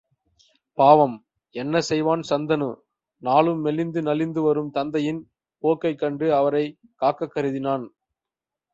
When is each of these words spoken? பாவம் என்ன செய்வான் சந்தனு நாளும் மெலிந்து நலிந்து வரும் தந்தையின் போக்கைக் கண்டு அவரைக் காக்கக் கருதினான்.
பாவம் 0.77 1.13
என்ன 1.55 1.79
செய்வான் 1.79 2.23
சந்தனு 2.29 2.69
நாளும் 3.23 3.61
மெலிந்து 3.61 4.01
நலிந்து 4.01 4.41
வரும் 4.41 4.71
தந்தையின் 4.71 5.21
போக்கைக் 5.63 5.99
கண்டு 5.99 6.35
அவரைக் 6.35 6.77
காக்கக் 7.01 7.33
கருதினான். 7.35 7.85